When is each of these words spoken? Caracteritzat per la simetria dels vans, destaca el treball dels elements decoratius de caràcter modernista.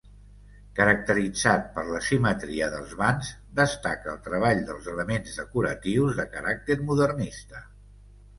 Caracteritzat 0.77 1.67
per 1.75 1.83
la 1.89 1.99
simetria 2.05 2.69
dels 2.75 2.95
vans, 3.01 3.29
destaca 3.59 4.11
el 4.15 4.25
treball 4.29 4.63
dels 4.71 4.89
elements 4.95 5.37
decoratius 5.43 6.19
de 6.23 6.27
caràcter 6.39 6.81
modernista. 6.91 7.63